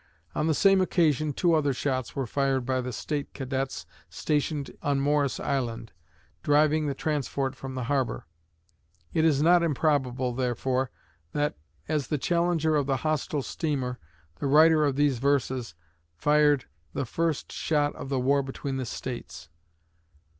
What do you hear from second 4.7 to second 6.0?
on Morris Island,